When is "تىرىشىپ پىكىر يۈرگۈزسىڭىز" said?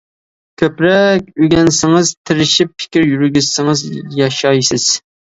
2.29-3.85